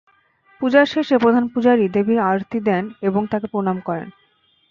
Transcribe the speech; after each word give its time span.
পূজার 0.61 0.85
শেষে 0.85 1.15
প্রধান 1.17 1.45
পূজারি 1.47 1.85
দেবীর 1.87 2.19
আরতি 2.29 2.59
দেন 2.59 2.83
এবং 3.01 3.21
তাঁকে 3.31 3.47
প্রণাম 3.47 3.77
করেন। 3.79 4.07